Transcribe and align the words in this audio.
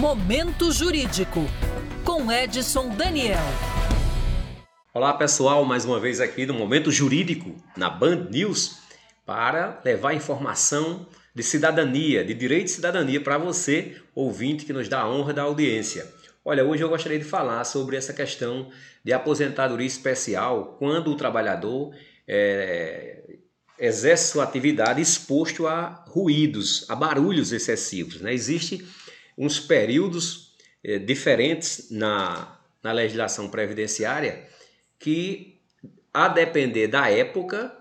Momento 0.00 0.72
Jurídico, 0.72 1.40
com 2.06 2.32
Edson 2.32 2.88
Daniel. 2.88 3.36
Olá 4.94 5.12
pessoal, 5.12 5.62
mais 5.66 5.84
uma 5.84 6.00
vez 6.00 6.22
aqui 6.22 6.46
no 6.46 6.54
Momento 6.54 6.90
Jurídico, 6.90 7.54
na 7.76 7.90
Band 7.90 8.28
News, 8.30 8.78
para 9.26 9.78
levar 9.84 10.14
informação 10.14 11.06
de 11.34 11.42
cidadania, 11.42 12.24
de 12.24 12.32
direito 12.32 12.64
de 12.64 12.70
cidadania 12.70 13.20
para 13.20 13.36
você, 13.36 14.00
ouvinte 14.14 14.64
que 14.64 14.72
nos 14.72 14.88
dá 14.88 15.02
a 15.02 15.10
honra 15.10 15.34
da 15.34 15.42
audiência. 15.42 16.10
Olha, 16.42 16.64
hoje 16.64 16.82
eu 16.82 16.88
gostaria 16.88 17.18
de 17.18 17.24
falar 17.26 17.62
sobre 17.64 17.94
essa 17.94 18.14
questão 18.14 18.70
de 19.04 19.12
aposentadoria 19.12 19.86
especial 19.86 20.76
quando 20.78 21.10
o 21.10 21.14
trabalhador 21.14 21.94
é, 22.26 23.22
exerce 23.78 24.32
sua 24.32 24.44
atividade 24.44 25.02
exposto 25.02 25.66
a 25.66 26.06
ruídos, 26.08 26.86
a 26.88 26.96
barulhos 26.96 27.52
excessivos. 27.52 28.18
Né? 28.22 28.32
Existem 28.32 28.82
uns 29.40 29.58
períodos 29.58 30.52
eh, 30.84 30.98
diferentes 30.98 31.88
na, 31.90 32.60
na 32.82 32.92
legislação 32.92 33.48
previdenciária 33.48 34.46
que, 34.98 35.58
a 36.12 36.28
depender 36.28 36.88
da 36.88 37.10
época, 37.10 37.74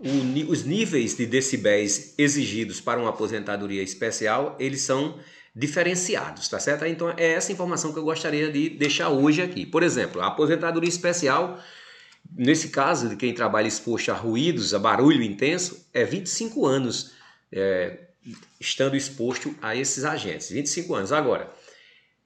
o, 0.00 0.50
os 0.50 0.64
níveis 0.64 1.16
de 1.16 1.24
decibéis 1.24 2.14
exigidos 2.18 2.80
para 2.80 3.00
uma 3.00 3.10
aposentadoria 3.10 3.82
especial, 3.82 4.56
eles 4.58 4.82
são 4.82 5.20
diferenciados, 5.54 6.48
tá 6.48 6.58
certo? 6.58 6.84
Então 6.84 7.14
é 7.16 7.28
essa 7.34 7.52
informação 7.52 7.92
que 7.92 7.98
eu 8.00 8.04
gostaria 8.04 8.50
de 8.50 8.70
deixar 8.70 9.08
hoje 9.08 9.40
aqui. 9.40 9.64
Por 9.64 9.84
exemplo, 9.84 10.20
a 10.20 10.26
aposentadoria 10.26 10.88
especial 10.88 11.62
Nesse 12.36 12.68
caso, 12.68 13.08
de 13.08 13.16
quem 13.16 13.34
trabalha 13.34 13.68
exposto 13.68 14.10
a 14.10 14.14
ruídos, 14.14 14.74
a 14.74 14.78
barulho 14.78 15.22
intenso, 15.22 15.86
é 15.92 16.04
25 16.04 16.66
anos 16.66 17.12
é, 17.52 17.98
estando 18.60 18.96
exposto 18.96 19.54
a 19.60 19.76
esses 19.76 20.04
agentes. 20.04 20.50
25 20.50 20.94
anos. 20.94 21.12
Agora, 21.12 21.50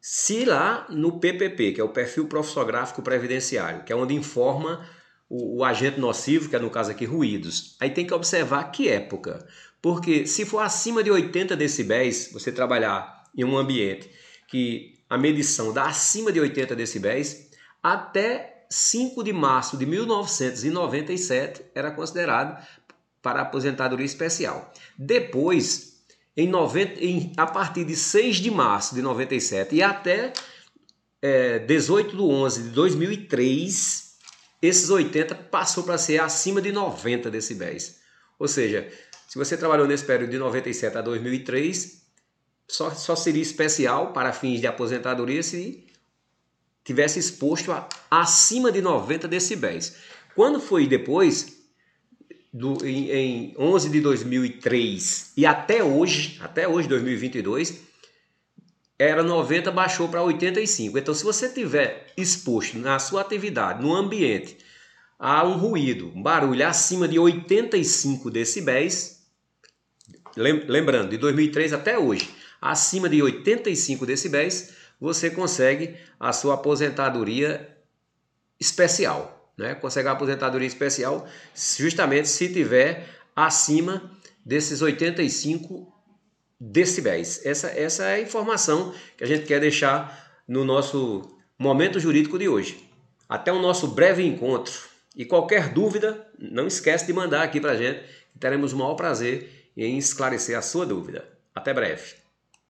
se 0.00 0.44
lá 0.44 0.86
no 0.88 1.18
PPP, 1.18 1.72
que 1.72 1.80
é 1.80 1.84
o 1.84 1.88
perfil 1.88 2.26
profissográfico 2.28 3.02
previdenciário, 3.02 3.84
que 3.84 3.92
é 3.92 3.96
onde 3.96 4.14
informa 4.14 4.88
o, 5.28 5.58
o, 5.58 5.64
agente 5.64 6.00
nocivo, 6.00 6.48
que 6.48 6.56
é 6.56 6.58
no 6.58 6.70
caso 6.70 6.90
aqui 6.90 7.04
ruídos, 7.04 7.76
aí 7.80 7.90
tem 7.90 8.06
que 8.06 8.14
observar 8.14 8.70
que 8.70 8.88
época. 8.88 9.46
Porque 9.82 10.26
se 10.26 10.44
for 10.44 10.60
acima 10.60 11.02
de 11.02 11.10
80 11.10 11.56
decibéis, 11.56 12.30
você 12.32 12.50
trabalhar 12.50 13.24
em 13.36 13.44
um 13.44 13.56
ambiente 13.56 14.10
que 14.48 14.98
a 15.08 15.18
medição 15.18 15.72
dá 15.72 15.86
acima 15.86 16.32
de 16.32 16.40
80 16.40 16.74
decibéis, 16.74 17.50
até 17.82 18.66
5 18.70 19.22
de 19.22 19.32
março 19.32 19.76
de 19.76 19.86
1997 19.86 21.64
era 21.74 21.90
considerado 21.90 22.62
para 23.28 23.42
aposentadoria 23.42 24.06
especial. 24.06 24.72
Depois, 24.96 25.98
em 26.34 26.48
90, 26.48 27.04
em, 27.04 27.32
a 27.36 27.46
partir 27.46 27.84
de 27.84 27.94
6 27.94 28.36
de 28.36 28.50
março 28.50 28.94
de 28.94 29.02
97 29.02 29.76
e 29.76 29.82
até 29.82 30.32
é, 31.20 31.58
18 31.58 32.16
de 32.16 32.22
11 32.22 32.62
de 32.62 32.68
2003, 32.70 34.16
esses 34.62 34.88
80 34.88 35.34
passou 35.34 35.84
para 35.84 35.98
ser 35.98 36.22
acima 36.22 36.62
de 36.62 36.72
90 36.72 37.30
decibéis. 37.30 37.98
Ou 38.38 38.48
seja, 38.48 38.88
se 39.28 39.36
você 39.36 39.58
trabalhou 39.58 39.86
nesse 39.86 40.04
período 40.04 40.30
de 40.30 40.38
97 40.38 40.96
a 40.96 41.02
2003, 41.02 42.02
só, 42.66 42.90
só 42.92 43.14
seria 43.14 43.42
especial 43.42 44.14
para 44.14 44.32
fins 44.32 44.58
de 44.58 44.66
aposentadoria 44.66 45.42
se 45.42 45.86
tivesse 46.82 47.18
exposto 47.18 47.72
a 47.72 47.86
acima 48.10 48.72
de 48.72 48.80
90 48.80 49.28
decibéis. 49.28 49.96
Quando 50.34 50.60
foi 50.60 50.86
depois, 50.86 51.57
do, 52.52 52.84
em, 52.84 53.10
em 53.10 53.54
11 53.58 53.90
de 53.90 54.00
2003 54.00 55.32
e 55.36 55.46
até 55.46 55.82
hoje, 55.82 56.38
até 56.40 56.66
hoje 56.66 56.88
2022, 56.88 57.80
era 58.98 59.22
90, 59.22 59.70
baixou 59.70 60.08
para 60.08 60.22
85. 60.22 60.98
Então, 60.98 61.14
se 61.14 61.22
você 61.22 61.48
tiver 61.48 62.12
exposto 62.16 62.76
na 62.78 62.98
sua 62.98 63.20
atividade, 63.20 63.80
no 63.80 63.94
ambiente, 63.94 64.58
a 65.18 65.44
um 65.46 65.56
ruído, 65.56 66.12
um 66.14 66.22
barulho 66.22 66.66
acima 66.66 67.06
de 67.06 67.18
85 67.18 68.30
decibéis, 68.30 69.22
lembrando, 70.36 71.10
de 71.10 71.16
2003 71.16 71.72
até 71.72 71.98
hoje, 71.98 72.28
acima 72.60 73.08
de 73.08 73.22
85 73.22 74.04
decibéis, 74.04 74.74
você 75.00 75.30
consegue 75.30 75.96
a 76.18 76.32
sua 76.32 76.54
aposentadoria 76.54 77.76
especial. 78.58 79.37
Né? 79.58 79.74
Consegue 79.74 80.08
a 80.08 80.12
aposentadoria 80.12 80.68
especial 80.68 81.26
justamente 81.54 82.28
se 82.28 82.48
tiver 82.48 83.08
acima 83.34 84.10
desses 84.46 84.80
85 84.80 85.92
decibéis. 86.60 87.44
Essa, 87.44 87.68
essa 87.68 88.04
é 88.04 88.14
a 88.14 88.20
informação 88.20 88.94
que 89.16 89.24
a 89.24 89.26
gente 89.26 89.44
quer 89.44 89.60
deixar 89.60 90.40
no 90.46 90.64
nosso 90.64 91.36
momento 91.58 91.98
jurídico 91.98 92.38
de 92.38 92.48
hoje. 92.48 92.88
Até 93.28 93.52
o 93.52 93.60
nosso 93.60 93.88
breve 93.88 94.24
encontro. 94.24 94.72
E 95.14 95.24
qualquer 95.24 95.72
dúvida, 95.72 96.26
não 96.38 96.68
esquece 96.68 97.06
de 97.06 97.12
mandar 97.12 97.42
aqui 97.42 97.60
para 97.60 97.72
a 97.72 97.76
gente, 97.76 98.04
teremos 98.38 98.72
o 98.72 98.76
maior 98.76 98.94
prazer 98.94 99.70
em 99.76 99.98
esclarecer 99.98 100.56
a 100.56 100.62
sua 100.62 100.86
dúvida. 100.86 101.28
Até 101.54 101.74
breve. 101.74 102.14